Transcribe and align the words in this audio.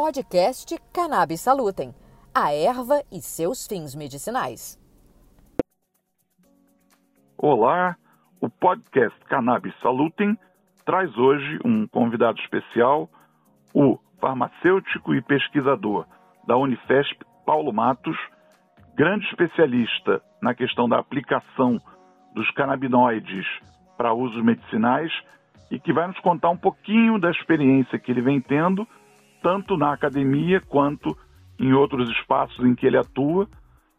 podcast 0.00 0.78
Cannabis 0.94 1.40
Salutem, 1.40 1.92
a 2.32 2.54
erva 2.54 3.02
e 3.10 3.20
seus 3.20 3.66
fins 3.66 3.96
medicinais. 3.96 4.78
Olá, 7.36 7.96
o 8.40 8.48
podcast 8.48 9.18
Cannabis 9.24 9.74
Salutem 9.82 10.38
traz 10.86 11.12
hoje 11.18 11.58
um 11.64 11.84
convidado 11.88 12.38
especial, 12.38 13.10
o 13.74 13.98
farmacêutico 14.20 15.16
e 15.16 15.20
pesquisador 15.20 16.06
da 16.46 16.56
Unifesp, 16.56 17.18
Paulo 17.44 17.72
Matos, 17.72 18.16
grande 18.94 19.26
especialista 19.26 20.22
na 20.40 20.54
questão 20.54 20.88
da 20.88 21.00
aplicação 21.00 21.76
dos 22.36 22.48
canabinoides 22.52 23.44
para 23.96 24.14
usos 24.14 24.44
medicinais 24.44 25.10
e 25.72 25.80
que 25.80 25.92
vai 25.92 26.06
nos 26.06 26.20
contar 26.20 26.50
um 26.50 26.56
pouquinho 26.56 27.18
da 27.18 27.32
experiência 27.32 27.98
que 27.98 28.12
ele 28.12 28.22
vem 28.22 28.40
tendo, 28.40 28.86
tanto 29.48 29.78
na 29.78 29.94
academia 29.94 30.60
quanto 30.60 31.16
em 31.58 31.72
outros 31.72 32.06
espaços 32.10 32.62
em 32.66 32.74
que 32.74 32.86
ele 32.86 32.98
atua 32.98 33.48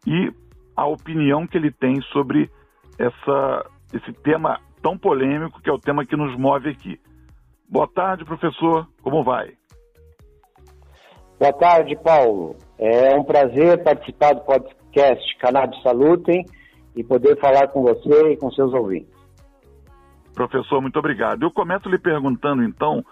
e 0.06 0.32
a 0.76 0.86
opinião 0.86 1.44
que 1.44 1.58
ele 1.58 1.72
tem 1.72 2.00
sobre 2.12 2.48
essa, 2.96 3.66
esse 3.92 4.12
tema 4.22 4.60
tão 4.80 4.96
polêmico 4.96 5.60
que 5.60 5.68
é 5.68 5.72
o 5.72 5.78
tema 5.78 6.06
que 6.06 6.14
nos 6.14 6.38
move 6.38 6.68
aqui. 6.68 7.00
Boa 7.68 7.88
tarde, 7.88 8.24
professor. 8.24 8.86
Como 9.02 9.24
vai? 9.24 9.54
Boa 11.36 11.52
tarde, 11.52 11.96
Paulo. 11.96 12.54
É 12.78 13.16
um 13.16 13.24
prazer 13.24 13.82
participar 13.82 14.34
do 14.34 14.42
podcast 14.42 15.36
Cannabis 15.38 15.82
Salutem 15.82 16.44
e 16.94 17.02
poder 17.02 17.36
falar 17.40 17.66
com 17.68 17.82
você 17.82 18.34
e 18.34 18.36
com 18.36 18.52
seus 18.52 18.72
ouvintes. 18.72 19.18
Professor, 20.32 20.80
muito 20.80 20.98
obrigado. 21.00 21.42
Eu 21.42 21.50
começo 21.50 21.88
lhe 21.88 21.98
perguntando, 21.98 22.62
então, 22.62 23.04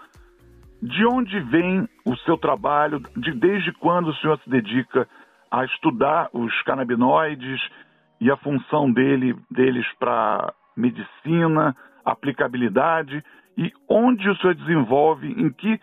de 0.81 1.05
onde 1.05 1.39
vem 1.41 1.87
o 2.05 2.15
seu 2.17 2.37
trabalho, 2.37 2.99
de 3.17 3.33
desde 3.33 3.71
quando 3.73 4.09
o 4.09 4.15
senhor 4.15 4.39
se 4.39 4.49
dedica 4.49 5.07
a 5.51 5.65
estudar 5.65 6.29
os 6.33 6.61
canabinoides 6.63 7.59
e 8.21 8.31
a 8.31 8.37
função 8.37 8.91
dele, 8.91 9.35
deles 9.51 9.85
para 9.99 10.53
medicina, 10.75 11.75
aplicabilidade 12.05 13.23
e 13.57 13.71
onde 13.89 14.29
o 14.29 14.35
senhor 14.37 14.55
desenvolve, 14.55 15.27
em 15.27 15.51
que 15.51 15.79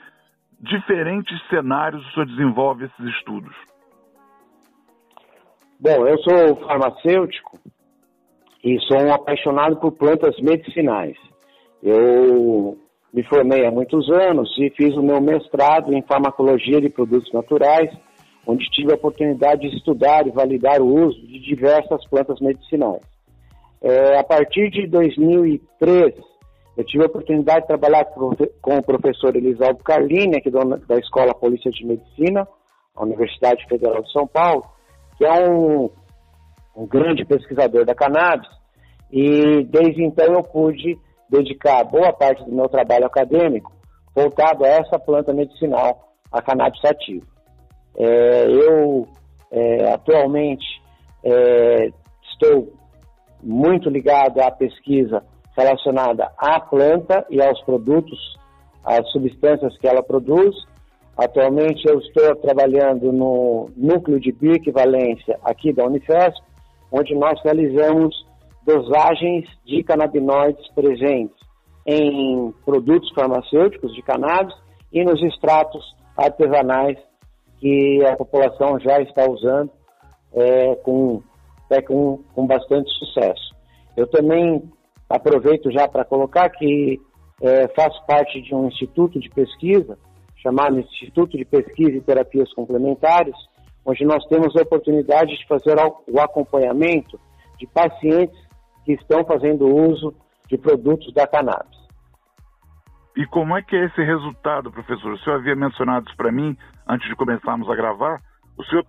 diferentes 0.59 1.39
cenários 1.49 2.07
o 2.07 2.13
senhor 2.13 2.27
desenvolve 2.27 2.85
esses 2.87 3.15
estudos? 3.17 3.55
Bom, 5.79 6.07
eu 6.07 6.17
sou 6.19 6.57
farmacêutico 6.67 7.59
e 8.65 8.81
sou 8.81 8.99
um 8.99 9.13
apaixonado 9.13 9.77
por 9.77 9.93
plantas 9.93 10.35
medicinais. 10.41 11.17
Eu 11.83 12.79
me 13.17 13.23
formei 13.23 13.65
há 13.65 13.71
muitos 13.71 14.11
anos 14.11 14.55
e 14.59 14.69
fiz 14.77 14.95
o 14.95 15.03
meu 15.03 15.23
mestrado 15.23 15.91
em 15.95 16.03
farmacologia 16.03 16.83
de 16.83 16.91
produtos 16.91 17.33
naturais, 17.33 17.91
onde 18.47 18.67
tive 18.67 18.93
a 18.93 18.95
oportunidade 18.95 19.63
de 19.63 19.75
estudar 19.75 20.27
e 20.27 20.31
validar 20.31 20.83
o 20.83 21.07
uso 21.07 21.19
de 21.27 21.41
diversas 21.41 22.07
plantas 22.11 22.39
medicinais. 22.43 23.01
É, 23.81 24.19
a 24.19 24.23
partir 24.23 24.69
de 24.69 24.87
2003, 24.87 26.15
eu 26.77 26.85
tive 26.85 27.05
a 27.05 27.07
oportunidade 27.07 27.63
de 27.63 27.69
trabalhar 27.69 28.05
com 28.05 28.77
o 28.77 28.83
professor 28.83 29.35
Elisaldo 29.35 29.83
Carlini, 29.83 30.37
aqui 30.37 30.51
da 30.51 30.99
Escola 30.99 31.35
Polícia 31.35 31.71
de 31.71 31.87
Medicina, 31.87 32.47
a 32.95 33.03
Universidade 33.03 33.67
Federal 33.67 34.03
de 34.03 34.13
São 34.13 34.27
Paulo, 34.27 34.63
que 35.17 35.25
é 35.25 35.49
um, 35.49 35.89
um 36.77 36.87
grande 36.87 37.25
pesquisador 37.25 37.87
da 37.87 37.95
cannabis, 37.95 38.51
e 39.11 39.65
desde 39.65 40.05
então 40.05 40.35
eu 40.35 40.43
pude 40.43 40.99
dedicar 41.29 41.85
boa 41.85 42.13
parte 42.13 42.45
do 42.45 42.53
meu 42.53 42.69
trabalho 42.69 43.07
acadêmico 43.07 43.73
voltado 44.15 44.65
a 44.65 44.69
essa 44.69 44.99
planta 44.99 45.33
medicinal, 45.33 46.15
a 46.33 46.41
cannabis 46.41 46.81
sativa. 46.81 47.27
É, 47.99 48.47
eu 48.49 49.07
é, 49.51 49.93
atualmente 49.93 50.65
é, 51.23 51.91
estou 52.33 52.73
muito 53.43 53.91
ligado 53.91 54.41
à 54.41 54.51
pesquisa 54.51 55.23
relacionada 55.57 56.31
à 56.37 56.61
planta 56.61 57.27
e 57.31 57.43
aos 57.43 57.61
produtos, 57.63 58.19
às 58.85 59.11
substâncias 59.11 59.77
que 59.79 59.87
ela 59.87 60.03
produz. 60.03 60.55
Atualmente 61.17 61.87
eu 61.89 61.99
estou 61.99 62.37
trabalhando 62.37 63.11
no 63.11 63.71
núcleo 63.77 64.21
de 64.21 64.33
bioequivalência 64.33 65.39
aqui 65.43 65.73
da 65.73 65.85
Unifesp, 65.85 66.43
onde 66.93 67.15
nós 67.15 67.41
realizamos 67.43 68.27
dosagens 68.67 69.49
de 69.65 69.83
canabinoides 69.85 70.69
presentes 70.75 71.37
em 71.87 72.53
produtos 72.65 73.09
farmacêuticos 73.15 73.95
de 73.95 74.03
cannabis 74.03 74.55
e 74.93 75.05
nos 75.05 75.23
extratos 75.23 75.85
artesanais 76.17 76.99
que 77.61 78.05
a 78.05 78.17
população 78.17 78.79
já 78.81 79.01
está 79.01 79.25
usando 79.31 79.71
é, 80.35 80.75
com, 80.77 81.23
é, 81.71 81.81
com, 81.81 82.25
com 82.35 82.47
bastante 82.47 82.91
sucesso. 82.99 83.55
Eu 83.97 84.07
também 84.09 84.63
aproveito 85.09 85.71
já 85.71 85.87
para 85.87 86.05
colocar 86.05 86.51
que 86.51 87.01
é, 87.41 87.69
faço 87.69 88.05
parte 88.07 88.43
de 88.43 88.55
um 88.55 88.67
instituto 88.67 89.21
de 89.21 89.31
pesquisa 89.31 89.97
chamado 90.43 90.79
Instituto 90.79 91.37
de 91.37 91.45
Pesquisa 91.45 91.97
e 91.97 92.01
Terapias 92.01 92.53
Complementares, 92.53 93.35
onde 93.85 94.05
nós 94.05 94.25
temos 94.27 94.55
a 94.57 94.63
oportunidade 94.63 95.37
de 95.37 95.47
fazer 95.47 95.77
o 96.07 96.21
acompanhamento 96.21 97.19
de 97.59 97.67
pacientes 97.67 98.46
que 98.87 98.93
estão 98.93 99.25
fazendo 99.25 99.67
uso 99.67 100.15
de 100.49 100.57
produtos 100.57 101.13
da 101.13 101.27
cannabis. 101.27 101.77
E 103.17 103.27
como 103.27 103.57
é 103.57 103.63
que 103.63 103.75
é 103.75 103.87
esse 103.87 104.01
resultado, 104.01 104.71
professor? 104.71 105.13
O 105.13 105.19
senhor 105.19 105.37
havia 105.37 105.57
mencionado 105.57 106.07
isso 106.07 106.17
para 106.17 106.31
mim 106.31 106.57
antes 106.87 107.09
de 107.09 107.17
começarmos 107.17 107.69
a 107.69 107.75
gravar. 107.75 108.21
O 108.57 108.65
senhor, 108.65 108.87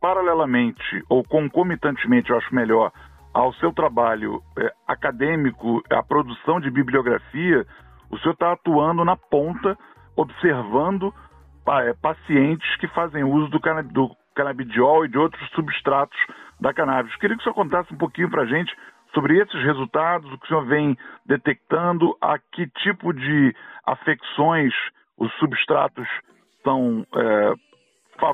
paralelamente 0.00 1.02
ou 1.08 1.24
concomitantemente, 1.24 2.30
eu 2.30 2.38
acho 2.38 2.54
melhor, 2.54 2.92
ao 3.34 3.52
seu 3.54 3.72
trabalho 3.72 4.40
é, 4.56 4.72
acadêmico, 4.86 5.82
a 5.90 6.02
produção 6.02 6.60
de 6.60 6.70
bibliografia, 6.70 7.66
o 8.08 8.18
senhor 8.18 8.34
está 8.34 8.52
atuando 8.52 9.04
na 9.04 9.16
ponta, 9.16 9.76
observando 10.14 11.12
é, 11.68 11.94
pacientes 11.94 12.76
que 12.76 12.86
fazem 12.88 13.24
uso 13.24 13.48
do, 13.48 13.58
do 13.90 14.16
canabidiol 14.34 15.06
e 15.06 15.08
de 15.08 15.18
outros 15.18 15.48
substratos 15.50 16.18
da 16.60 16.72
cannabis. 16.72 17.16
Queria 17.16 17.36
que 17.36 17.40
o 17.40 17.44
senhor 17.44 17.54
contasse 17.54 17.92
um 17.92 17.98
pouquinho 17.98 18.30
para 18.30 18.42
a 18.42 18.46
gente 18.46 18.72
sobre 19.14 19.40
esses 19.40 19.62
resultados, 19.64 20.30
o 20.32 20.38
que 20.38 20.44
o 20.44 20.48
senhor 20.48 20.66
vem 20.66 20.96
detectando, 21.26 22.16
a 22.20 22.38
que 22.38 22.66
tipo 22.82 23.12
de 23.12 23.54
afecções 23.84 24.72
os 25.18 25.32
substratos 25.34 26.06
são, 26.62 27.06
é, 27.16 27.52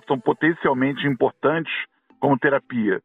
são 0.07 0.19
potencialmente 0.21 1.07
importantes 1.07 1.73
como 2.21 2.39
terapia? 2.39 3.01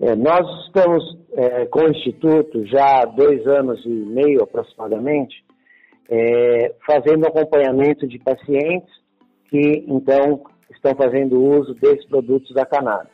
É, 0.00 0.16
nós 0.16 0.66
estamos 0.66 1.04
é, 1.34 1.66
com 1.66 1.80
o 1.80 1.90
Instituto 1.90 2.66
já 2.66 3.02
há 3.02 3.04
dois 3.04 3.46
anos 3.46 3.84
e 3.84 3.88
meio 3.88 4.42
aproximadamente, 4.42 5.44
é, 6.10 6.74
fazendo 6.84 7.26
acompanhamento 7.26 8.06
de 8.06 8.18
pacientes 8.18 8.92
que 9.48 9.84
então 9.86 10.42
estão 10.72 10.94
fazendo 10.96 11.40
uso 11.40 11.74
desses 11.74 12.04
produtos 12.08 12.52
da 12.52 12.66
cannabis. 12.66 13.12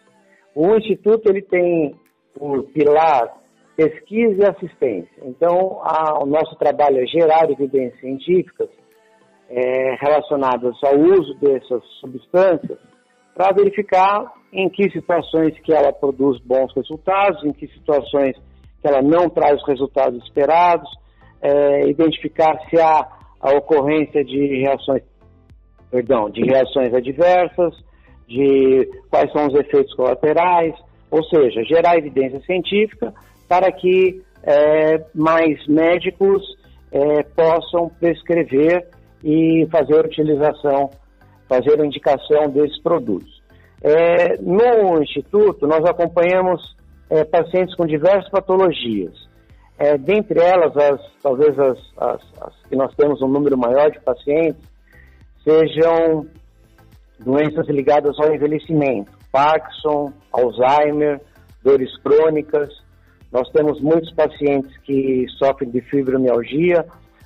O 0.55 0.75
Instituto 0.77 1.29
ele 1.29 1.43
tem 1.43 1.95
por 2.35 2.65
pilar 2.73 3.41
pesquisa 3.77 4.43
e 4.43 4.47
assistência. 4.47 5.23
Então, 5.23 5.81
a, 5.83 6.23
o 6.23 6.27
nosso 6.27 6.55
trabalho 6.57 6.99
é 7.03 7.07
gerar 7.07 7.51
evidências 7.51 7.99
científicas 8.01 8.69
é, 9.49 9.97
relacionadas 10.01 10.77
ao 10.85 10.99
uso 10.99 11.35
dessas 11.41 11.83
substâncias 12.01 12.79
para 13.35 13.53
verificar 13.53 14.33
em 14.53 14.69
que 14.69 14.91
situações 14.91 15.59
que 15.61 15.73
ela 15.73 15.93
produz 15.93 16.39
bons 16.41 16.73
resultados, 16.75 17.43
em 17.45 17.53
que 17.53 17.67
situações 17.69 18.37
que 18.81 18.89
ela 18.89 19.01
não 19.01 19.29
traz 19.31 19.61
os 19.61 19.67
resultados 19.67 20.23
esperados, 20.25 20.89
é, 21.41 21.89
identificar 21.89 22.59
se 22.69 22.79
há 22.79 23.09
a 23.41 23.53
ocorrência 23.53 24.23
de 24.25 24.61
reações, 24.61 25.03
perdão, 25.91 26.29
de 26.29 26.43
reações 26.43 26.93
adversas, 26.93 27.75
de 28.29 28.89
quais 29.09 29.33
são 29.33 29.47
os 29.47 29.55
efeitos 29.55 29.95
colaterais, 29.95 30.75
ou 31.11 31.23
seja, 31.25 31.63
gerar 31.65 31.97
evidência 31.97 32.41
científica 32.41 33.13
para 33.49 33.71
que 33.73 34.23
é, 34.43 35.05
mais 35.15 35.67
médicos 35.67 36.43
é, 36.93 37.23
possam 37.23 37.89
prescrever 38.01 38.87
e 39.23 39.67
fazer 39.71 40.05
utilização, 40.05 40.91
fazer 41.49 41.81
a 41.81 41.87
indicação 41.87 42.49
desses 42.49 42.81
produtos. 42.83 43.41
É, 43.83 44.37
no 44.41 45.03
Instituto, 45.03 45.67
nós 45.67 45.85
acompanhamos 45.85 46.77
é, 47.09 47.25
pacientes 47.25 47.75
com 47.75 47.87
diversas 47.87 48.31
patologias. 48.31 49.29
É, 49.79 49.97
dentre 49.97 50.39
elas, 50.41 50.77
as, 50.77 51.01
talvez 51.23 51.59
as, 51.59 51.79
as, 51.97 52.21
as 52.43 52.55
que 52.69 52.77
nós 52.77 52.95
temos 52.95 53.23
um 53.23 53.29
número 53.29 53.57
maior 53.57 53.91
de 53.91 53.99
pacientes, 54.01 54.63
sejam 55.43 56.27
doenças 57.19 57.67
ligadas 57.69 58.19
ao 58.19 58.35
envelhecimento, 58.35 59.11
Parkinson, 59.31 60.13
Alzheimer, 60.33 61.21
dores 61.63 61.97
crônicas. 61.99 62.71
Nós 63.33 63.49
temos 63.51 63.81
muitos 63.81 64.13
pacientes 64.13 64.77
que 64.79 65.27
sofrem 65.39 65.71
de 65.71 65.81
fibromialgia, 65.83 66.85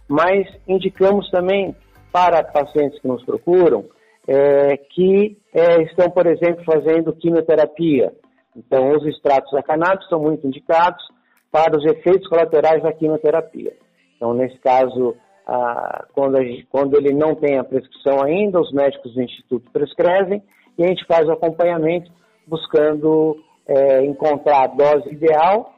mas 0.08 0.46
indicamos 0.68 1.30
também 1.30 1.74
para 2.12 2.44
pacientes 2.44 3.00
que 3.00 3.08
nos 3.08 3.24
procuram 3.24 3.84
é, 4.26 4.76
que 4.76 5.36
é, 5.52 5.82
estão, 5.82 6.10
por 6.10 6.26
exemplo, 6.26 6.64
fazendo 6.64 7.14
quimioterapia. 7.14 8.12
Então, 8.56 8.90
os 8.92 9.04
extratos 9.06 9.52
da 9.52 9.62
cannabis 9.62 10.08
são 10.08 10.20
muito 10.20 10.46
indicados 10.46 11.02
para 11.50 11.76
os 11.76 11.84
efeitos 11.84 12.28
colaterais 12.28 12.82
da 12.82 12.92
quimioterapia. 12.92 13.72
Então, 14.16 14.32
nesse 14.32 14.58
caso, 14.58 15.14
ah, 15.46 16.06
quando, 16.14 16.40
gente, 16.42 16.66
quando, 16.70 16.96
ele 16.96 17.12
não 17.12 17.34
tem 17.34 17.58
a 17.58 17.64
prescrição 17.64 18.22
ainda, 18.22 18.60
os 18.60 18.72
médicos 18.72 19.14
do 19.14 19.22
Instituto 19.22 19.70
prescrevem 19.70 20.42
e 20.78 20.84
a 20.84 20.88
gente 20.88 21.04
faz 21.06 21.26
o 21.28 21.32
acompanhamento 21.32 22.10
buscando 22.46 23.36
é, 23.66 24.04
encontrar 24.04 24.64
a 24.64 24.66
dose 24.66 25.10
ideal, 25.10 25.72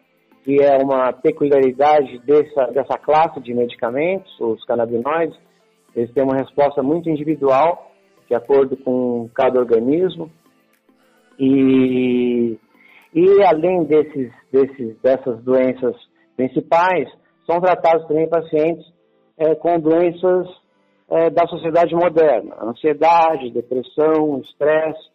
que 0.45 0.63
é 0.63 0.77
uma 0.79 1.13
peculiaridade 1.13 2.19
dessa, 2.21 2.67
dessa 2.67 2.99
classe 2.99 3.41
de 3.41 3.53
medicamentos, 3.53 4.33
os 4.41 4.65
canabinoides. 4.65 5.37
Eles 5.95 6.13
têm 6.13 6.25
uma 6.25 6.37
resposta 6.37 6.83
muito 6.83 7.09
individual, 7.09 7.91
de 8.29 8.35
acordo 8.35 8.77
com 8.77 9.29
cada 9.35 9.59
organismo. 9.59 10.31
E, 11.39 12.57
e 13.15 13.43
além 13.45 13.85
desses, 13.85 14.33
desses, 14.53 15.01
dessas 15.01 15.43
doenças 15.43 15.97
principais, 16.37 17.09
são 17.45 17.61
tratados 17.61 18.07
também 18.07 18.29
pacientes 18.29 18.85
é, 19.39 19.55
com 19.55 19.79
doenças 19.79 20.47
é, 21.09 21.31
da 21.31 21.47
sociedade 21.47 21.95
moderna, 21.95 22.57
ansiedade, 22.63 23.51
depressão, 23.51 24.41
estresse. 24.41 25.09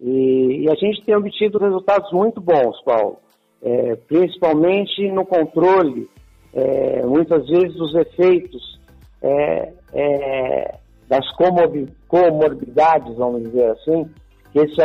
E, 0.00 0.64
e, 0.64 0.70
a 0.70 0.74
gente 0.74 1.04
tem 1.04 1.16
obtido 1.16 1.58
resultados 1.58 2.12
muito 2.12 2.40
bons, 2.40 2.80
Paulo, 2.84 3.18
é, 3.62 3.96
principalmente 3.96 5.10
no 5.10 5.24
controle, 5.24 6.08
é, 6.52 7.04
muitas 7.04 7.48
vezes, 7.48 7.74
dos 7.74 7.94
efeitos 7.94 8.80
é, 9.22 9.72
é, 9.92 10.74
das 11.08 11.26
comorbidades, 11.36 13.16
vamos 13.16 13.42
dizer 13.42 13.70
assim, 13.70 14.08
que 14.52 14.58
esses 14.60 14.76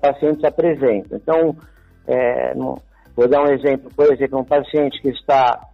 pacientes 0.00 0.44
apresentam. 0.44 1.16
Então, 1.16 1.56
no, 2.56 2.78
vou 3.14 3.28
dar 3.28 3.42
um 3.42 3.52
exemplo, 3.52 3.90
por 3.94 4.12
exemplo, 4.12 4.40
um 4.40 4.44
paciente 4.44 5.00
que 5.00 5.08
está 5.08 5.68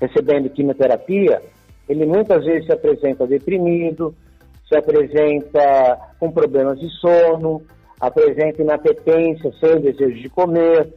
recebendo 0.00 0.50
quimioterapia, 0.50 1.40
ele 1.88 2.06
muitas 2.06 2.44
vezes 2.44 2.66
se 2.66 2.72
apresenta 2.72 3.26
deprimido, 3.26 4.14
se 4.68 4.76
apresenta 4.76 5.98
com 6.20 6.30
problemas 6.30 6.78
de 6.78 6.88
sono, 7.00 7.62
apresenta 8.00 8.62
inapetência, 8.62 9.52
sem 9.58 9.80
desejo 9.80 10.20
de 10.20 10.28
comer, 10.28 10.92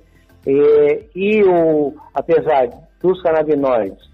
e, 0.45 1.05
e 1.15 1.43
o, 1.43 1.93
apesar 2.13 2.69
dos 3.01 3.21
canabinoides 3.21 4.11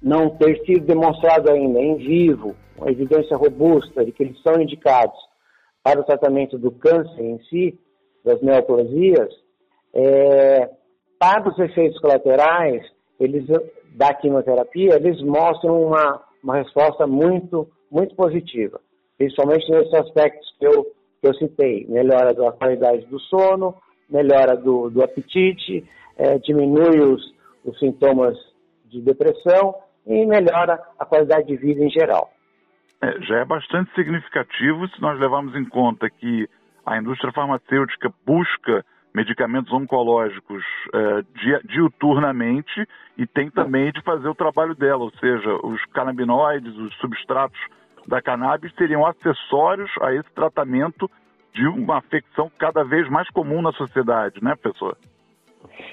não 0.00 0.30
ter 0.30 0.58
sido 0.64 0.86
demonstrado 0.86 1.50
ainda 1.50 1.78
em 1.78 1.96
vivo, 1.96 2.56
uma 2.76 2.90
evidência 2.90 3.36
robusta 3.36 4.04
de 4.04 4.10
que 4.10 4.24
eles 4.24 4.42
são 4.42 4.60
indicados 4.60 5.16
para 5.82 6.00
o 6.00 6.04
tratamento 6.04 6.58
do 6.58 6.70
câncer 6.72 7.22
em 7.22 7.38
si, 7.44 7.78
das 8.24 8.40
neoplasias, 8.42 9.28
é, 9.94 10.70
para 11.18 11.48
os 11.48 11.58
efeitos 11.58 12.00
colaterais, 12.00 12.82
eles 13.20 13.46
da 13.94 14.14
quimioterapia, 14.14 14.96
eles 14.96 15.20
mostram 15.22 15.82
uma, 15.82 16.22
uma 16.42 16.56
resposta 16.56 17.06
muito, 17.06 17.68
muito 17.90 18.14
positiva, 18.14 18.80
principalmente 19.18 19.70
nesses 19.70 19.94
aspectos 19.94 20.54
que 20.58 20.66
eu, 20.66 20.84
que 21.20 21.28
eu 21.28 21.34
citei, 21.34 21.86
melhora 21.88 22.34
da 22.34 22.52
qualidade 22.52 23.06
do 23.06 23.20
sono, 23.20 23.74
melhora 24.08 24.56
do, 24.56 24.90
do 24.90 25.02
apetite, 25.02 25.84
é, 26.16 26.38
diminui 26.38 27.00
os, 27.00 27.34
os 27.64 27.78
sintomas 27.78 28.36
de 28.86 29.00
depressão 29.00 29.74
e 30.06 30.26
melhora 30.26 30.80
a 30.98 31.04
qualidade 31.04 31.46
de 31.46 31.56
vida 31.56 31.82
em 31.82 31.90
geral. 31.90 32.30
É, 33.02 33.20
já 33.22 33.38
é 33.38 33.44
bastante 33.44 33.92
significativo 33.94 34.86
se 34.88 35.00
nós 35.00 35.18
levarmos 35.18 35.54
em 35.56 35.64
conta 35.64 36.08
que 36.08 36.48
a 36.84 36.98
indústria 36.98 37.32
farmacêutica 37.32 38.12
busca 38.26 38.84
medicamentos 39.14 39.72
oncológicos 39.72 40.62
uh, 40.88 41.24
diuturnamente 41.64 42.86
e 43.16 43.26
tem 43.26 43.50
também 43.50 43.92
de 43.92 44.02
fazer 44.02 44.28
o 44.28 44.34
trabalho 44.34 44.74
dela, 44.74 45.02
ou 45.02 45.12
seja, 45.18 45.54
os 45.64 45.84
canabinoides, 45.86 46.74
os 46.76 46.94
substratos 46.96 47.60
da 48.06 48.20
cannabis 48.22 48.74
seriam 48.74 49.06
acessórios 49.06 49.90
a 50.00 50.14
esse 50.14 50.30
tratamento 50.34 51.10
de 51.52 51.66
uma 51.66 51.98
afecção 51.98 52.50
cada 52.58 52.82
vez 52.82 53.08
mais 53.10 53.28
comum 53.30 53.60
na 53.60 53.72
sociedade, 53.72 54.42
né, 54.42 54.54
professor? 54.60 54.96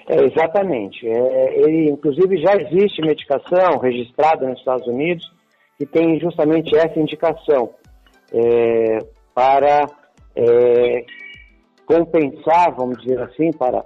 É, 0.07 0.23
exatamente. 0.23 1.07
É, 1.07 1.59
ele, 1.61 1.91
inclusive, 1.91 2.37
já 2.37 2.55
existe 2.55 3.01
medicação 3.01 3.77
registrada 3.79 4.47
nos 4.47 4.59
Estados 4.59 4.87
Unidos 4.87 5.29
que 5.77 5.85
tem 5.85 6.19
justamente 6.19 6.75
essa 6.75 6.99
indicação 6.99 7.69
é, 8.33 8.97
para 9.33 9.87
é, 10.35 11.05
compensar, 11.89 12.75
vamos 12.75 13.01
dizer 13.01 13.19
assim, 13.19 13.51
para, 13.51 13.83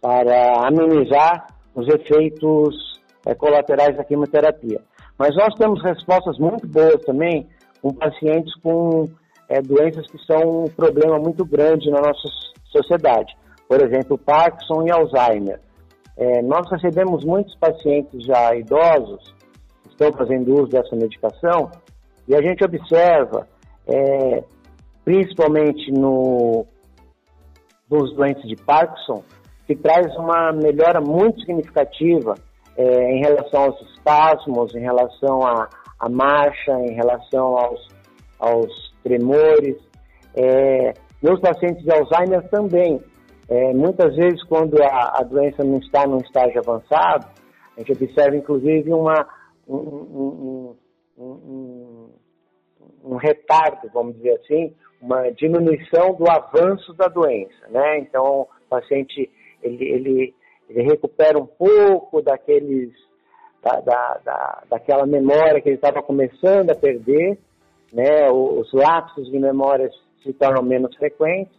para 0.00 0.66
amenizar 0.66 1.46
os 1.72 1.86
efeitos 1.86 3.00
é, 3.24 3.32
colaterais 3.32 3.96
da 3.96 4.02
quimioterapia. 4.02 4.80
Mas 5.16 5.36
nós 5.36 5.54
temos 5.54 5.80
respostas 5.84 6.36
muito 6.36 6.66
boas 6.66 7.00
também 7.04 7.48
com 7.80 7.94
pacientes 7.94 8.52
com 8.60 9.04
é, 9.48 9.62
doenças 9.62 10.04
que 10.10 10.18
são 10.26 10.64
um 10.64 10.64
problema 10.64 11.16
muito 11.20 11.44
grande 11.44 11.88
na 11.90 12.00
nossa 12.00 12.28
sociedade. 12.64 13.32
Por 13.68 13.80
exemplo, 13.80 14.18
Parkinson 14.18 14.84
e 14.86 14.90
Alzheimer. 14.90 15.60
É, 16.16 16.42
nós 16.42 16.68
recebemos 16.72 17.24
muitos 17.24 17.54
pacientes 17.54 18.24
já 18.24 18.52
idosos 18.56 19.32
que 19.84 19.90
estão 19.90 20.12
fazendo 20.12 20.54
uso 20.54 20.72
dessa 20.72 20.96
medicação 20.96 21.70
e 22.26 22.34
a 22.34 22.42
gente 22.42 22.64
observa, 22.64 23.46
principalmente 25.04 25.90
no 25.92 26.66
dos 27.88 28.14
doentes 28.14 28.46
de 28.48 28.56
Parkinson, 28.56 29.22
que 29.66 29.74
traz 29.74 30.14
uma 30.16 30.52
melhora 30.52 31.00
muito 31.00 31.40
significativa 31.40 32.34
é, 32.76 33.12
em 33.12 33.20
relação 33.20 33.64
aos 33.64 33.80
espasmos, 33.90 34.74
em 34.74 34.80
relação 34.80 35.42
à, 35.46 35.68
à 35.98 36.08
marcha, 36.08 36.72
em 36.80 36.94
relação 36.94 37.56
aos, 37.56 37.88
aos 38.38 38.94
tremores. 39.02 39.76
É, 40.34 40.94
meus 41.22 41.40
pacientes 41.40 41.82
de 41.82 41.92
Alzheimer 41.92 42.48
também. 42.50 43.02
É, 43.48 43.72
muitas 43.72 44.14
vezes, 44.14 44.42
quando 44.44 44.80
a, 44.82 45.20
a, 45.20 45.22
doença 45.22 45.64
não 45.64 45.78
está 45.78 46.06
num 46.06 46.18
estágio 46.18 46.60
avançado, 46.60 47.26
a 47.76 47.80
gente 47.80 47.92
observa, 47.92 48.36
inclusive, 48.36 48.92
uma, 48.92 49.26
um, 49.66 49.76
um, 49.76 50.76
um, 51.18 52.10
um 53.04 53.16
retardo, 53.16 53.88
vamos 53.92 54.16
dizer 54.16 54.38
assim, 54.42 54.74
uma 55.00 55.30
diminuição 55.30 56.14
do 56.14 56.28
avanço 56.30 56.92
da 56.94 57.06
doença, 57.06 57.68
né? 57.68 57.98
Então, 57.98 58.42
o 58.42 58.48
paciente, 58.68 59.30
ele, 59.62 59.84
ele, 59.84 60.34
ele 60.68 60.82
recupera 60.82 61.38
um 61.38 61.46
pouco 61.46 62.20
daqueles, 62.20 62.90
da, 63.62 63.80
da, 63.80 64.20
da 64.24 64.62
daquela 64.70 65.06
memória 65.06 65.60
que 65.60 65.68
ele 65.68 65.76
estava 65.76 66.02
começando 66.02 66.70
a 66.70 66.74
perder, 66.74 67.38
né? 67.92 68.30
Os 68.30 68.72
lapsos 68.72 69.30
de 69.30 69.38
memória 69.38 69.88
se 70.22 70.32
tornam 70.32 70.62
menos 70.62 70.94
frequentes 70.96 71.56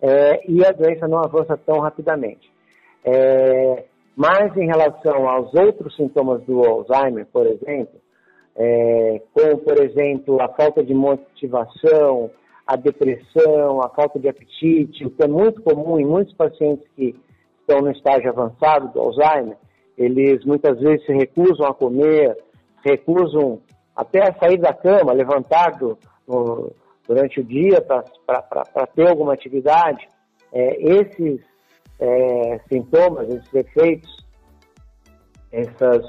é, 0.00 0.50
e 0.50 0.64
a 0.64 0.72
doença 0.72 1.06
não 1.06 1.18
avança 1.18 1.56
tão 1.56 1.78
rapidamente. 1.78 2.50
É, 3.04 3.84
mas 4.16 4.56
em 4.56 4.66
relação 4.66 5.28
aos 5.28 5.54
outros 5.54 5.94
sintomas 5.96 6.42
do 6.42 6.60
Alzheimer, 6.64 7.26
por 7.32 7.46
exemplo, 7.46 8.00
é, 8.56 9.22
como, 9.32 9.58
por 9.58 9.80
exemplo, 9.82 10.42
a 10.42 10.48
falta 10.48 10.84
de 10.84 10.92
motivação, 10.92 12.30
a 12.66 12.76
depressão, 12.76 13.82
a 13.82 13.88
falta 13.88 14.18
de 14.18 14.28
apetite, 14.28 15.04
o 15.04 15.10
que 15.10 15.22
é 15.22 15.28
muito 15.28 15.62
comum 15.62 15.98
em 15.98 16.04
muitos 16.04 16.34
pacientes 16.34 16.86
que 16.94 17.14
estão 17.60 17.80
no 17.80 17.90
estágio 17.90 18.30
avançado 18.30 18.88
do 18.92 19.00
Alzheimer, 19.00 19.56
eles 19.96 20.44
muitas 20.44 20.78
vezes 20.80 21.04
se 21.06 21.12
recusam 21.12 21.66
a 21.66 21.74
comer, 21.74 22.36
recusam 22.84 23.60
até 23.94 24.28
a 24.28 24.34
sair 24.34 24.58
da 24.58 24.72
cama, 24.72 25.12
levantado 25.12 25.98
no, 26.26 26.72
durante 27.06 27.40
o 27.40 27.44
dia 27.44 27.80
para 27.80 28.86
ter 28.94 29.08
alguma 29.08 29.34
atividade. 29.34 30.08
É, 30.52 30.82
esses 30.82 31.40
é, 31.98 32.60
sintomas, 32.68 33.28
esses 33.28 33.54
efeitos, 33.54 34.26
essas 35.50 36.04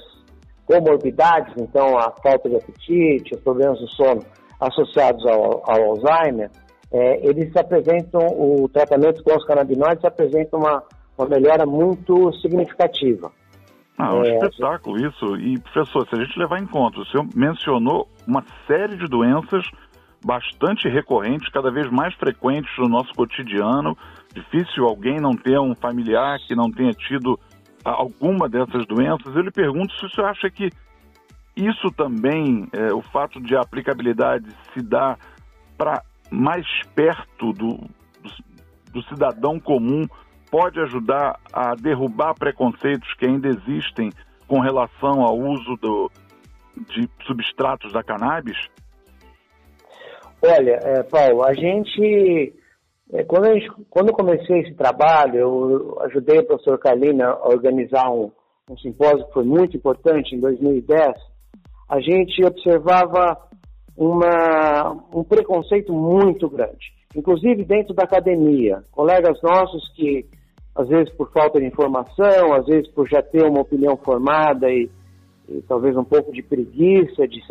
comorbidades, 0.65 1.53
então 1.57 1.97
a 1.97 2.11
falta 2.11 2.49
de 2.49 2.55
apetite, 2.55 3.35
os 3.35 3.41
problemas 3.41 3.79
do 3.79 3.87
sono, 3.89 4.23
associados 4.67 5.25
ao, 5.25 5.63
ao 5.69 5.91
Alzheimer, 5.91 6.49
é, 6.91 7.27
eles 7.27 7.55
apresentam, 7.55 8.21
o 8.27 8.69
tratamento 8.69 9.23
com 9.23 9.35
os 9.35 9.45
canabinoides 9.45 10.05
apresenta 10.05 10.55
uma, 10.57 10.83
uma 11.17 11.27
melhora 11.27 11.65
muito 11.65 12.31
significativa. 12.33 13.31
Ah, 13.97 14.09
é 14.09 14.13
um 14.13 14.23
é, 14.23 14.35
espetáculo 14.35 14.97
isso. 14.99 15.35
E, 15.37 15.59
professor, 15.59 16.07
se 16.07 16.15
a 16.15 16.23
gente 16.23 16.37
levar 16.37 16.59
em 16.59 16.67
conta, 16.67 16.99
o 16.99 17.05
senhor 17.05 17.27
mencionou 17.35 18.07
uma 18.27 18.43
série 18.67 18.95
de 18.95 19.07
doenças 19.07 19.65
bastante 20.25 20.87
recorrentes, 20.87 21.49
cada 21.49 21.69
vez 21.71 21.89
mais 21.91 22.13
frequentes 22.15 22.71
no 22.77 22.87
nosso 22.87 23.13
cotidiano. 23.13 23.97
Difícil 24.33 24.85
alguém 24.85 25.19
não 25.19 25.35
ter 25.35 25.59
um 25.59 25.75
familiar 25.75 26.39
que 26.47 26.55
não 26.55 26.71
tenha 26.71 26.91
tido 26.93 27.39
alguma 27.83 28.47
dessas 28.47 28.85
doenças. 28.87 29.35
Eu 29.35 29.41
lhe 29.41 29.51
pergunto 29.51 29.93
se 29.95 30.05
o 30.05 30.09
senhor 30.09 30.27
acha 30.27 30.49
que 30.49 30.69
isso 31.55 31.91
também, 31.91 32.67
é, 32.73 32.93
o 32.93 33.01
fato 33.01 33.39
de 33.39 33.55
a 33.55 33.61
aplicabilidade 33.61 34.45
se 34.73 34.81
dar 34.81 35.17
para 35.77 36.01
mais 36.31 36.65
perto 36.95 37.53
do, 37.53 37.77
do, 37.77 38.91
do 38.91 39.03
cidadão 39.03 39.59
comum, 39.59 40.07
pode 40.49 40.79
ajudar 40.79 41.39
a 41.51 41.75
derrubar 41.75 42.33
preconceitos 42.35 43.11
que 43.15 43.25
ainda 43.25 43.47
existem 43.47 44.11
com 44.47 44.59
relação 44.59 45.21
ao 45.21 45.37
uso 45.37 45.75
do, 45.77 46.11
de 46.75 47.09
substratos 47.25 47.91
da 47.91 48.03
cannabis? 48.03 48.57
Olha, 50.41 50.79
é, 50.81 51.03
Paulo, 51.03 51.43
a 51.43 51.53
gente 51.53 52.53
é, 53.13 53.23
quando, 53.23 53.45
gente, 53.53 53.71
quando 53.89 54.09
eu 54.09 54.15
comecei 54.15 54.61
esse 54.61 54.73
trabalho, 54.73 55.37
eu 55.37 55.97
ajudei 56.01 56.39
o 56.39 56.45
professor 56.45 56.79
Kalina 56.79 57.27
a 57.27 57.47
organizar 57.47 58.09
um, 58.09 58.31
um 58.69 58.77
simpósio 58.77 59.25
que 59.27 59.33
foi 59.33 59.43
muito 59.43 59.77
importante 59.77 60.35
em 60.35 60.39
2010. 60.39 61.32
A 61.89 61.99
gente 61.99 62.43
observava 62.43 63.37
uma, 63.95 64.91
um 65.13 65.23
preconceito 65.23 65.93
muito 65.93 66.49
grande, 66.49 66.91
inclusive 67.15 67.63
dentro 67.63 67.93
da 67.93 68.03
academia. 68.03 68.83
Colegas 68.91 69.39
nossos 69.41 69.87
que, 69.95 70.25
às 70.75 70.87
vezes 70.87 71.13
por 71.15 71.31
falta 71.31 71.59
de 71.59 71.65
informação, 71.65 72.53
às 72.53 72.65
vezes 72.65 72.87
por 72.89 73.07
já 73.07 73.21
ter 73.21 73.43
uma 73.43 73.61
opinião 73.61 73.95
formada 73.97 74.69
e, 74.71 74.89
e 75.47 75.61
talvez 75.67 75.95
um 75.95 76.03
pouco 76.03 76.31
de 76.31 76.41
preguiça 76.41 77.27
de 77.27 77.41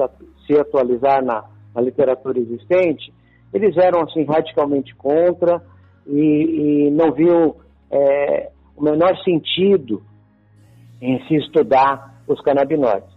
se 0.47 0.59
atualizar 0.59 1.25
na, 1.25 1.45
na 1.75 1.81
literatura 1.81 2.39
existente, 2.39 3.13
eles 3.53 3.77
eram 3.77 4.03
assim 4.03 4.25
radicalmente 4.25 4.95
contra 4.97 5.63
e, 6.07 6.87
e 6.87 6.91
não 6.91 7.13
viam 7.13 7.57
é, 7.91 8.51
o 8.77 8.83
menor 8.83 9.17
sentido 9.23 10.03
em 11.01 11.23
se 11.27 11.37
estudar 11.37 12.23
os 12.27 12.41
canabinoides. 12.41 13.12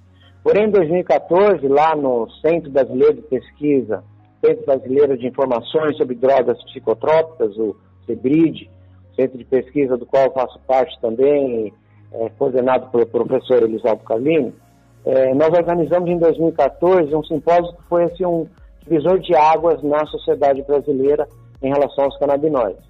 Porém, 0.45 0.65
em 0.65 0.69
2014, 0.69 1.67
lá 1.67 1.95
no 1.95 2.29
Centro 2.39 2.69
Brasileiro 2.69 3.15
de 3.15 3.23
Pesquisa, 3.23 4.03
Centro 4.45 4.63
Brasileiro 4.63 5.17
de 5.17 5.25
Informações 5.25 5.97
sobre 5.97 6.13
Drogas 6.13 6.63
Psicotrópicas, 6.65 7.57
o 7.57 7.75
CEBRID, 8.05 8.69
centro 9.15 9.39
de 9.39 9.43
pesquisa 9.43 9.97
do 9.97 10.05
qual 10.05 10.31
faço 10.31 10.59
parte 10.67 11.01
também, 11.01 11.73
é, 12.13 12.29
coordenado 12.37 12.91
pelo 12.91 13.07
professor 13.07 13.63
Elisaldo 13.63 14.03
Calini, 14.03 14.53
é, 15.03 15.33
nós 15.33 15.49
organizamos 15.49 16.07
em 16.11 16.19
2014 16.19 17.15
um 17.15 17.23
simpósio 17.23 17.75
que 17.77 17.83
foi 17.89 18.03
assim, 18.03 18.25
um, 18.25 18.47
divisor 18.83 19.17
de 19.17 19.35
águas 19.35 19.81
na 19.81 20.05
sociedade 20.05 20.61
brasileira 20.61 21.27
em 21.59 21.69
relação 21.69 22.03
aos 22.03 22.19
canabinoides. 22.19 22.85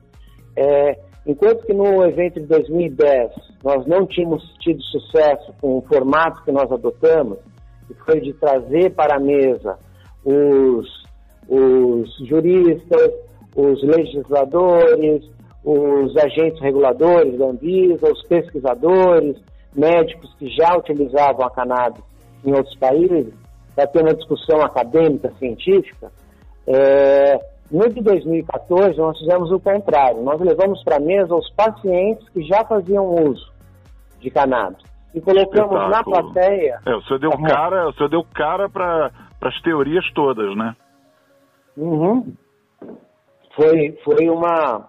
É, 0.58 1.00
enquanto 1.26 1.66
que 1.66 1.74
no 1.74 2.04
evento 2.06 2.40
de 2.40 2.46
2010 2.46 3.32
nós 3.64 3.86
não 3.88 4.06
tínhamos 4.06 4.44
tido 4.60 4.82
sucesso 4.84 5.54
com 5.60 5.78
o 5.78 5.82
formato 5.82 6.44
que 6.44 6.52
nós 6.52 6.72
adotamos, 6.72 7.40
que 7.88 7.94
foi 8.06 8.20
de 8.22 8.34
trazer 8.34 8.92
para 8.92 9.18
a 9.18 9.20
mesa 9.20 9.78
os, 10.24 10.88
os 11.48 12.28
juristas, 12.28 13.12
os 13.56 13.82
legisladores, 13.84 15.24
os 15.64 16.16
agentes 16.18 16.62
reguladores 16.62 17.38
da 17.38 17.46
Anvisa, 17.46 18.12
os 18.12 18.22
pesquisadores, 18.28 19.38
médicos 19.76 20.34
que 20.38 20.48
já 20.50 20.76
utilizavam 20.78 21.46
a 21.46 21.50
cannabis 21.50 22.04
em 22.46 22.54
outros 22.54 22.76
países, 22.78 23.34
para 23.76 23.88
ter 23.88 24.02
uma 24.02 24.14
discussão 24.14 24.62
acadêmica, 24.62 25.34
científica, 25.38 26.12
é, 26.68 27.38
no 27.72 27.90
de 27.90 28.02
2014 28.02 28.98
nós 28.98 29.18
fizemos 29.18 29.52
o 29.52 29.60
contrário. 29.60 30.22
Nós 30.22 30.40
levamos 30.40 30.84
para 30.84 30.98
a 30.98 31.00
mesa 31.00 31.36
os 31.36 31.50
pacientes 31.52 32.28
que 32.30 32.44
já 32.44 32.64
faziam 32.66 33.06
uso 33.06 33.52
de 34.20 34.30
cannabis 34.30 34.84
e 35.14 35.22
colocamos 35.22 35.76
Espetáculo. 35.76 35.90
na 35.90 36.04
plateia. 36.04 36.80
É, 36.86 36.96
o 36.96 37.02
senhor 37.04 37.20
deu 37.20 37.32
cara, 37.32 37.90
o 37.90 37.94
senhor 37.94 38.10
deu 38.10 38.24
cara 38.34 38.70
para 38.70 39.12
as 39.42 39.62
teorias 39.62 40.06
todas, 40.14 40.56
né? 40.56 40.76
Uhum. 41.78 42.34
Foi, 43.56 43.98
foi 44.04 44.30
uma, 44.30 44.88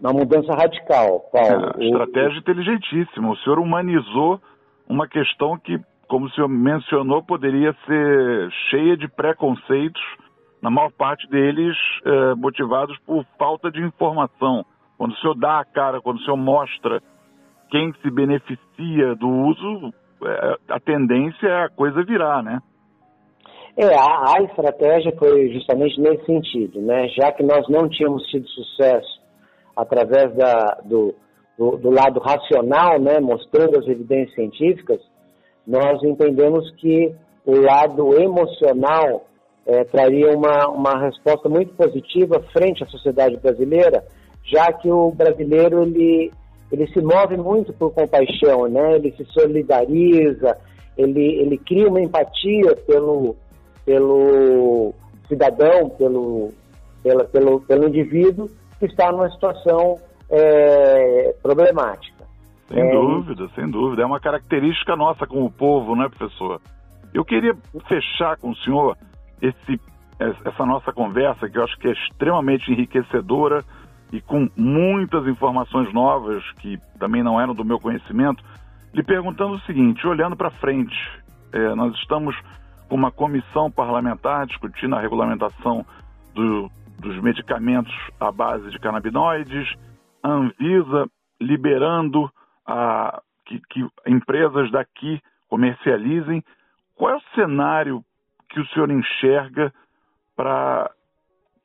uma 0.00 0.12
mudança 0.12 0.54
radical, 0.54 1.20
Paulo. 1.30 1.72
É, 1.78 1.84
estratégia 1.84 2.36
o... 2.36 2.38
inteligentíssima. 2.38 3.30
O 3.30 3.36
senhor 3.38 3.58
humanizou 3.58 4.40
uma 4.88 5.06
questão 5.06 5.58
que 5.58 5.78
como 6.10 6.26
o 6.26 6.30
senhor 6.32 6.48
mencionou, 6.48 7.22
poderia 7.22 7.72
ser 7.86 8.50
cheia 8.68 8.96
de 8.96 9.06
preconceitos, 9.06 10.02
na 10.62 10.70
maior 10.70 10.90
parte 10.92 11.28
deles 11.28 11.76
é, 12.04 12.34
motivados 12.34 12.96
por 13.06 13.24
falta 13.38 13.70
de 13.70 13.80
informação. 13.80 14.64
Quando 14.98 15.12
o 15.12 15.16
senhor 15.16 15.34
dá 15.34 15.60
a 15.60 15.64
cara, 15.64 16.00
quando 16.00 16.18
o 16.18 16.22
senhor 16.22 16.36
mostra 16.36 17.00
quem 17.70 17.92
se 18.02 18.10
beneficia 18.10 19.14
do 19.14 19.28
uso, 19.28 19.94
é, 20.22 20.56
a 20.68 20.80
tendência 20.80 21.46
é 21.46 21.64
a 21.64 21.68
coisa 21.70 22.04
virar, 22.04 22.42
né? 22.42 22.60
É, 23.76 23.94
a, 23.94 24.34
a, 24.36 24.42
estratégia 24.42 25.16
foi 25.16 25.48
justamente 25.52 25.98
nesse 26.00 26.26
sentido, 26.26 26.82
né? 26.82 27.08
Já 27.08 27.32
que 27.32 27.42
nós 27.42 27.66
não 27.68 27.88
tínhamos 27.88 28.22
tido 28.24 28.46
sucesso 28.48 29.20
através 29.76 30.34
da, 30.36 30.80
do, 30.84 31.14
do, 31.56 31.76
do 31.78 31.90
lado 31.90 32.20
racional, 32.20 33.00
né? 33.00 33.20
Mostrando 33.20 33.78
as 33.78 33.86
evidências 33.86 34.34
científicas, 34.34 35.00
nós 35.66 36.02
entendemos 36.02 36.68
que 36.76 37.14
o 37.46 37.56
lado 37.56 38.14
emocional 38.20 39.24
é, 39.66 39.84
traria 39.84 40.36
uma, 40.36 40.68
uma 40.68 40.98
resposta 40.98 41.48
muito 41.48 41.74
positiva 41.74 42.42
frente 42.52 42.82
à 42.82 42.86
sociedade 42.86 43.36
brasileira, 43.36 44.04
já 44.44 44.72
que 44.72 44.90
o 44.90 45.12
brasileiro 45.12 45.82
ele, 45.82 46.32
ele 46.72 46.86
se 46.88 47.00
move 47.00 47.36
muito 47.36 47.72
por 47.72 47.92
compaixão, 47.92 48.68
né? 48.68 48.96
ele 48.96 49.12
se 49.12 49.24
solidariza, 49.26 50.56
ele, 50.96 51.40
ele 51.40 51.58
cria 51.58 51.88
uma 51.88 52.00
empatia 52.00 52.74
pelo, 52.86 53.36
pelo 53.84 54.92
cidadão, 55.28 55.90
pelo, 55.90 56.52
pela, 57.02 57.24
pelo, 57.24 57.60
pelo 57.60 57.88
indivíduo 57.88 58.50
que 58.78 58.86
está 58.86 59.12
numa 59.12 59.30
situação 59.30 59.96
é, 60.30 61.34
problemática. 61.42 62.24
Sem 62.68 62.80
é... 62.80 62.90
dúvida, 62.92 63.48
sem 63.54 63.68
dúvida. 63.68 64.02
É 64.02 64.06
uma 64.06 64.20
característica 64.20 64.96
nossa 64.96 65.26
como 65.26 65.50
povo, 65.50 65.94
não 65.94 66.04
é, 66.04 66.08
professor? 66.08 66.60
Eu 67.12 67.24
queria 67.24 67.52
fechar 67.88 68.36
com 68.38 68.50
o 68.50 68.56
senhor 68.56 68.96
esse, 69.40 69.80
essa 70.18 70.66
nossa 70.66 70.92
conversa, 70.92 71.48
que 71.48 71.58
eu 71.58 71.64
acho 71.64 71.78
que 71.78 71.88
é 71.88 71.92
extremamente 71.92 72.70
enriquecedora 72.70 73.64
e 74.12 74.20
com 74.20 74.48
muitas 74.56 75.26
informações 75.26 75.92
novas 75.92 76.42
que 76.58 76.78
também 76.98 77.22
não 77.22 77.40
eram 77.40 77.54
do 77.54 77.64
meu 77.64 77.78
conhecimento, 77.78 78.42
lhe 78.92 79.02
perguntando 79.02 79.54
o 79.54 79.60
seguinte: 79.60 80.06
olhando 80.06 80.36
para 80.36 80.50
frente, 80.50 80.96
é, 81.52 81.74
nós 81.74 81.94
estamos 81.96 82.36
com 82.88 82.96
uma 82.96 83.12
comissão 83.12 83.70
parlamentar 83.70 84.46
discutindo 84.46 84.96
a 84.96 85.00
regulamentação 85.00 85.86
do, 86.34 86.70
dos 86.98 87.20
medicamentos 87.22 87.94
à 88.18 88.32
base 88.32 88.68
de 88.70 88.78
canabinoides, 88.78 89.72
a 90.22 90.28
Anvisa 90.28 91.08
liberando 91.40 92.30
a, 92.66 93.22
que, 93.46 93.60
que 93.70 93.86
empresas 94.06 94.70
daqui 94.70 95.20
comercializem. 95.48 96.42
Qual 96.94 97.12
é 97.12 97.16
o 97.16 97.34
cenário 97.34 98.04
que 98.50 98.60
o 98.60 98.66
senhor 98.68 98.90
enxerga 98.90 99.72
para 100.36 100.90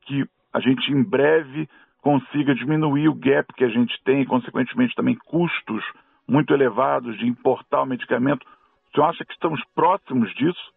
que 0.02 0.24
a 0.54 0.60
gente 0.60 0.92
em 0.92 1.04
breve 1.04 1.68
consiga 2.02 2.54
diminuir 2.54 3.10
o 3.10 3.16
gap 3.16 3.52
que 3.54 3.64
a 3.64 3.70
gente 3.70 3.94
tem 4.04 4.22
e, 4.22 4.26
consequentemente, 4.26 4.96
também 4.96 5.16
custos 5.26 5.84
muito 6.28 6.54
elevados 6.54 7.18
de 7.18 7.28
importar 7.28 7.82
o 7.82 7.86
medicamento? 7.86 8.44
O 8.44 8.96
senhor 8.96 9.08
acha 9.08 9.26
que 9.26 9.34
estamos 9.34 9.62
próximos 9.74 10.34
disso? 10.36 10.74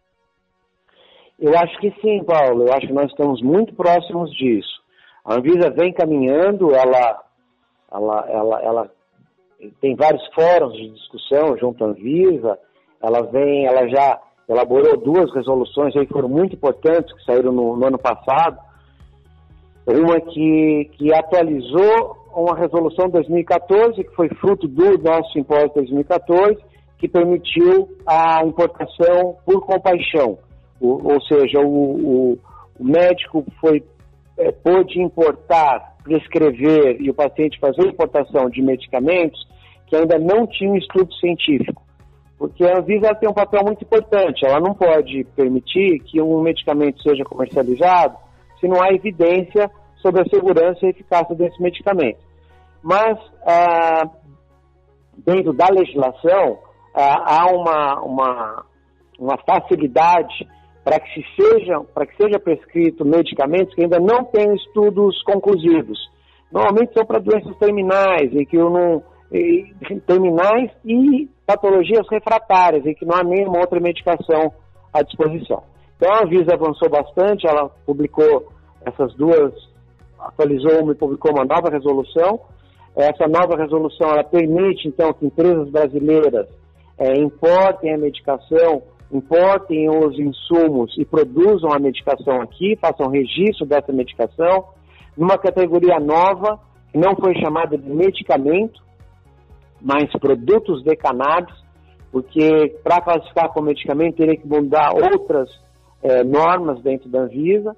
Eu 1.39 1.57
acho 1.57 1.77
que 1.79 1.91
sim, 2.01 2.23
Paulo. 2.25 2.67
Eu 2.67 2.73
acho 2.73 2.87
que 2.87 2.93
nós 2.93 3.09
estamos 3.09 3.41
muito 3.41 3.73
próximos 3.75 4.31
disso. 4.35 4.81
A 5.23 5.35
Anvisa 5.35 5.69
vem 5.69 5.93
caminhando, 5.93 6.73
ela, 6.73 7.23
ela, 7.91 8.25
ela, 8.29 8.61
ela 8.61 8.91
tem 9.79 9.95
vários 9.95 10.25
fóruns 10.33 10.73
de 10.73 10.89
discussão 10.89 11.57
junto 11.57 11.83
à 11.83 11.87
Anvisa, 11.87 12.57
ela 13.01 13.21
vem, 13.21 13.65
ela 13.65 13.87
já 13.87 14.19
elaborou 14.49 14.97
duas 14.97 15.31
resoluções 15.33 15.95
aí 15.95 16.07
que 16.07 16.13
foram 16.13 16.27
muito 16.27 16.55
importantes, 16.55 17.13
que 17.13 17.23
saíram 17.23 17.51
no, 17.51 17.77
no 17.77 17.85
ano 17.85 17.99
passado. 17.99 18.57
Uma 19.85 20.19
que, 20.19 20.89
que 20.93 21.13
atualizou 21.13 22.17
uma 22.35 22.55
resolução 22.55 23.05
de 23.05 23.13
2014, 23.13 24.03
que 24.03 24.15
foi 24.15 24.27
fruto 24.29 24.67
do 24.67 24.97
nosso 24.97 25.31
simpósio 25.33 25.67
de 25.69 25.73
2014, 25.75 26.57
que 26.97 27.07
permitiu 27.07 27.89
a 28.05 28.43
importação 28.45 29.37
por 29.45 29.65
compaixão. 29.65 30.37
O, 30.79 31.13
ou 31.13 31.21
seja, 31.21 31.59
o, 31.59 31.65
o, 31.65 32.39
o 32.79 32.83
médico 32.83 33.45
foi, 33.61 33.83
é, 34.37 34.51
pôde 34.51 34.99
importar 34.99 35.95
prescrever 36.03 36.97
e 36.99 37.09
o 37.09 37.13
paciente 37.13 37.59
fazer 37.59 37.87
importação 37.87 38.49
de 38.49 38.61
medicamentos 38.61 39.47
que 39.87 39.95
ainda 39.95 40.17
não 40.17 40.45
tinham 40.47 40.75
estudo 40.75 41.13
científico. 41.15 41.83
Porque 42.39 42.63
a 42.63 42.79
Anvisa 42.79 43.13
tem 43.15 43.29
um 43.29 43.33
papel 43.33 43.61
muito 43.65 43.83
importante, 43.83 44.45
ela 44.45 44.61
não 44.61 44.73
pode 44.73 45.25
permitir 45.35 45.99
que 45.99 46.21
um 46.21 46.41
medicamento 46.41 47.03
seja 47.03 47.25
comercializado 47.25 48.15
se 48.61 48.67
não 48.67 48.81
há 48.81 48.93
evidência 48.93 49.69
sobre 49.97 50.21
a 50.21 50.25
segurança 50.25 50.79
e 50.85 50.89
eficácia 50.89 51.35
desse 51.35 51.61
medicamento. 51.61 52.19
Mas, 52.81 53.19
ah, 53.45 54.09
dentro 55.17 55.51
da 55.51 55.67
legislação, 55.67 56.59
ah, 56.95 57.41
há 57.41 57.45
uma, 57.47 58.01
uma, 58.01 58.65
uma 59.19 59.37
facilidade 59.39 60.47
para 60.81 60.97
que 60.97 61.09
se 61.13 61.25
seja, 61.35 61.81
que 62.07 62.23
seja 62.23 62.39
prescrito 62.39 63.03
medicamentos 63.03 63.75
que 63.75 63.81
ainda 63.81 63.99
não 63.99 64.23
têm 64.23 64.55
estudos 64.55 65.21
conclusivos. 65.23 65.99
Normalmente 66.49 66.93
são 66.93 67.05
para 67.05 67.19
doenças 67.19 67.55
terminais, 67.57 68.33
em 68.33 68.45
que 68.45 68.55
eu 68.55 68.69
não 68.69 69.03
terminais 70.05 70.71
e 70.85 71.29
patologias 71.45 72.07
refratárias, 72.09 72.85
em 72.85 72.93
que 72.93 73.05
não 73.05 73.15
há 73.15 73.23
nenhuma 73.23 73.59
outra 73.59 73.79
medicação 73.79 74.51
à 74.93 75.01
disposição. 75.01 75.63
Então 75.97 76.11
a 76.11 76.23
Anvisa 76.23 76.53
avançou 76.53 76.89
bastante, 76.89 77.47
ela 77.47 77.69
publicou 77.85 78.51
essas 78.85 79.13
duas, 79.15 79.53
atualizou 80.19 80.83
uma 80.83 80.93
e 80.93 80.95
publicou 80.95 81.31
uma 81.31 81.45
nova 81.45 81.69
resolução. 81.69 82.39
Essa 82.95 83.27
nova 83.27 83.55
resolução 83.55 84.09
ela 84.09 84.23
permite 84.23 84.87
então 84.87 85.13
que 85.13 85.25
empresas 85.25 85.69
brasileiras 85.69 86.47
é, 86.97 87.13
importem 87.19 87.93
a 87.93 87.97
medicação 87.97 88.81
importem 89.11 89.89
os 89.89 90.17
insumos 90.19 90.95
e 90.97 91.03
produzam 91.03 91.71
a 91.73 91.79
medicação 91.79 92.41
aqui, 92.41 92.77
façam 92.79 93.09
registro 93.09 93.65
dessa 93.65 93.91
medicação, 93.91 94.65
numa 95.17 95.37
categoria 95.37 95.99
nova, 95.99 96.59
que 96.91 96.97
não 96.97 97.15
foi 97.15 97.35
chamada 97.35 97.77
de 97.77 97.89
medicamento, 97.89 98.81
mas 99.81 100.11
produtos 100.19 100.83
de 100.83 100.95
cannabis, 100.95 101.55
porque 102.11 102.75
para 102.83 103.01
classificar 103.01 103.49
como 103.49 103.67
medicamento 103.67 104.17
teria 104.17 104.37
que 104.37 104.47
mudar 104.47 104.93
outras 104.93 105.49
é, 106.01 106.23
normas 106.23 106.81
dentro 106.81 107.09
da 107.09 107.21
Anvisa, 107.21 107.75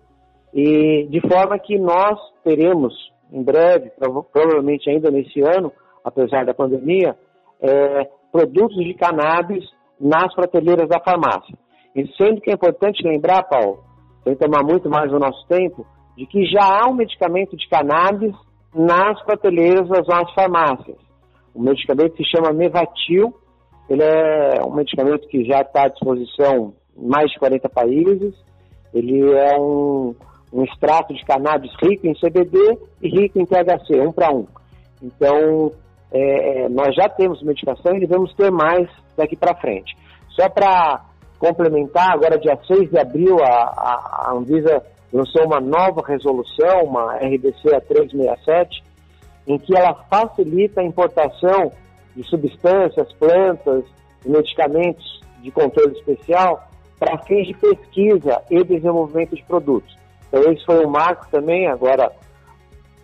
e 0.54 1.08
de 1.10 1.22
forma 1.22 1.58
que 1.60 1.78
nós 1.78 2.20
teremos 2.44 2.94
em 3.32 3.44
breve, 3.44 3.92
provavelmente 4.32 4.90
ainda 4.90 5.10
nesse 5.10 5.40
ano, 5.42 5.72
apesar 6.04 6.46
da 6.46 6.54
pandemia, 6.54 7.16
é, 7.62 8.10
produtos 8.32 8.78
de 8.84 8.94
cannabis 8.94 9.64
nas 10.00 10.34
prateleiras 10.36 10.90
da 10.90 11.00
farmácia. 11.00 11.58
E 11.96 12.06
sendo 12.18 12.42
que 12.42 12.50
é 12.50 12.54
importante 12.54 13.02
lembrar, 13.04 13.44
Paulo, 13.44 13.84
sem 14.24 14.36
tomar 14.36 14.64
muito 14.64 14.90
mais 14.90 15.10
do 15.10 15.20
nosso 15.20 15.48
tempo, 15.48 15.86
de 16.18 16.26
que 16.26 16.46
já 16.46 16.64
há 16.64 16.90
um 16.90 16.94
medicamento 16.94 17.56
de 17.56 17.68
cannabis 17.70 18.36
nas 18.76 19.22
prateleiras 19.24 19.88
das 19.88 20.08
nossas 20.08 20.34
farmácias. 20.34 20.98
O 21.54 21.62
medicamento 21.62 22.16
se 22.18 22.24
chama 22.26 22.54
Mevatil, 22.54 23.34
ele 23.90 24.04
é 24.04 24.62
um 24.66 24.74
medicamento 24.74 25.28
que 25.28 25.44
já 25.44 25.62
está 25.62 25.84
à 25.84 25.88
disposição 25.90 26.74
em 26.98 27.08
mais 27.08 27.30
de 27.32 27.40
40 27.40 27.70
países, 27.70 28.34
ele 28.94 29.32
é 29.32 29.58
um, 29.60 30.16
um 30.54 30.64
extrato 30.64 31.14
de 31.14 31.24
cannabis 31.26 31.72
rico 31.82 32.08
em 32.08 32.14
CBD 32.14 32.78
e 33.02 33.10
rico 33.10 33.40
em 33.40 33.46
THC, 33.46 34.00
um 34.00 34.12
para 34.12 34.34
um. 34.34 34.48
Então, 35.02 35.72
é, 36.12 36.70
nós 36.70 36.96
já 36.96 37.10
temos 37.10 37.42
medicação 37.42 37.96
e 37.96 38.02
devemos 38.02 38.34
ter 38.36 38.52
mais 38.52 38.88
daqui 39.18 39.36
para 39.36 39.56
frente. 39.56 39.96
Só 40.30 40.50
para 40.50 41.06
complementar, 41.40 42.12
agora 42.12 42.38
dia 42.38 42.58
6 42.68 42.92
de 42.92 43.00
abril, 43.00 43.38
a, 43.42 43.48
a, 43.48 44.28
a 44.28 44.34
Anvisa 44.34 44.84
lançou 45.12 45.46
uma 45.46 45.60
nova 45.60 46.02
resolução, 46.06 46.84
uma 46.84 47.16
RDC 47.16 47.76
a 47.76 47.82
367, 47.82 48.84
em 49.48 49.58
que 49.58 49.76
ela 49.76 49.94
facilita 50.10 50.82
a 50.82 50.84
importação 50.84 51.72
de 52.16 52.24
substâncias, 52.24 53.12
plantas 53.14 53.84
medicamentos 54.26 55.22
de 55.42 55.52
controle 55.52 55.94
especial 55.94 56.68
para 57.00 57.18
fins 57.24 57.48
de 57.48 57.54
pesquisa 57.56 58.42
e 58.50 58.64
desenvolvimento 58.64 59.36
de 59.36 59.44
produtos. 59.44 59.96
Então 60.28 60.52
esse 60.52 60.64
foi 60.66 60.86
um 60.86 60.90
marco 60.90 61.28
também, 61.32 61.68
agora 61.68 62.12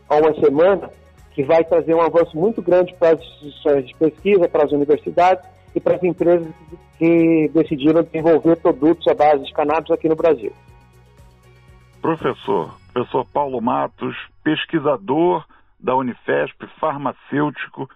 há 0.07 0.15
uma 0.15 0.33
semana, 0.35 0.89
que 1.33 1.43
vai 1.43 1.63
trazer 1.63 1.93
um 1.93 2.01
avanço 2.01 2.37
muito 2.37 2.61
grande 2.61 2.93
para 2.95 3.15
as 3.15 3.21
instituições 3.21 3.87
de 3.87 3.95
pesquisa, 3.95 4.47
para 4.47 4.65
as 4.65 4.71
universidades 4.71 5.43
e 5.75 5.79
para 5.79 5.95
as 5.95 6.03
empresas 6.03 6.47
que 6.97 7.49
decidiram 7.53 8.03
desenvolver 8.03 8.55
produtos 8.57 9.07
à 9.07 9.13
base 9.13 9.43
de 9.43 9.53
cannabis 9.53 9.91
aqui 9.91 10.07
no 10.07 10.15
Brasil. 10.15 10.51
Professor, 12.01 12.75
professor 12.93 13.25
Paulo 13.33 13.61
Matos, 13.61 14.15
pesquisador 14.43 15.45
da 15.79 15.95
Unifesp, 15.95 16.67
farmacêutico, 16.79 17.89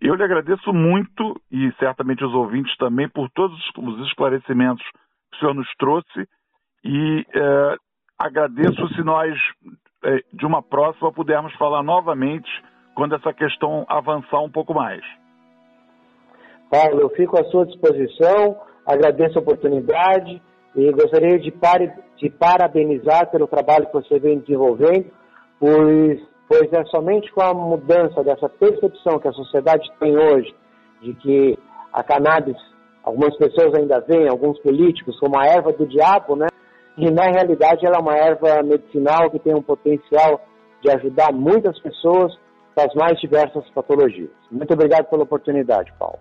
eu 0.00 0.14
lhe 0.14 0.22
agradeço 0.22 0.72
muito 0.72 1.40
e 1.50 1.72
certamente 1.78 2.24
os 2.24 2.32
ouvintes 2.32 2.76
também 2.76 3.08
por 3.08 3.28
todos 3.30 3.58
os 3.76 4.06
esclarecimentos 4.06 4.84
que 5.30 5.36
o 5.36 5.40
senhor 5.40 5.54
nos 5.54 5.68
trouxe 5.76 6.28
e 6.84 7.26
é, 7.34 7.76
agradeço 8.18 8.88
se 8.94 9.02
nós, 9.02 9.36
é, 10.04 10.22
de 10.32 10.46
uma 10.46 10.62
próxima, 10.62 11.12
pudermos 11.12 11.52
falar 11.54 11.82
novamente 11.82 12.48
quando 12.94 13.14
essa 13.14 13.32
questão 13.32 13.84
avançar 13.88 14.40
um 14.40 14.50
pouco 14.50 14.72
mais. 14.72 15.02
Paulo, 16.70 17.00
eu 17.00 17.10
fico 17.10 17.38
à 17.38 17.44
sua 17.44 17.66
disposição, 17.66 18.60
agradeço 18.86 19.38
a 19.38 19.42
oportunidade 19.42 20.40
e 20.76 20.92
gostaria 20.92 21.38
de, 21.38 21.50
par 21.50 21.78
de 22.16 22.30
parabenizar 22.30 23.30
pelo 23.30 23.46
trabalho 23.46 23.86
que 23.86 23.92
você 23.92 24.18
vem 24.18 24.38
desenvolvendo, 24.38 25.10
pois, 25.58 26.20
pois 26.48 26.72
é 26.72 26.84
somente 26.86 27.30
com 27.32 27.42
a 27.42 27.52
mudança 27.52 28.24
dessa 28.24 28.48
percepção 28.48 29.18
que 29.18 29.28
a 29.28 29.32
sociedade 29.32 29.86
tem 30.00 30.16
hoje 30.16 30.54
de 31.02 31.14
que 31.14 31.58
a 31.92 32.02
cannabis, 32.02 32.56
algumas 33.02 33.36
pessoas 33.36 33.74
ainda 33.74 34.00
veem, 34.00 34.28
alguns 34.28 34.58
políticos, 34.60 35.18
como 35.20 35.38
a 35.38 35.46
erva 35.46 35.72
do 35.72 35.86
diabo, 35.86 36.34
né? 36.34 36.46
E 36.96 37.10
na 37.10 37.24
realidade 37.24 37.86
ela 37.86 37.98
é 37.98 38.00
uma 38.00 38.16
erva 38.16 38.62
medicinal 38.62 39.30
que 39.30 39.38
tem 39.38 39.54
um 39.54 39.62
potencial 39.62 40.40
de 40.82 40.90
ajudar 40.90 41.32
muitas 41.32 41.78
pessoas 41.80 42.32
das 42.74 42.92
mais 42.94 43.18
diversas 43.20 43.68
patologias. 43.70 44.30
Muito 44.50 44.72
obrigado 44.72 45.06
pela 45.06 45.24
oportunidade, 45.24 45.92
Paulo. 45.98 46.18